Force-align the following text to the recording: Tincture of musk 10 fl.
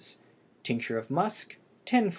Tincture 0.63 0.97
of 0.97 1.11
musk 1.11 1.57
10 1.85 2.05
fl. 2.05 2.09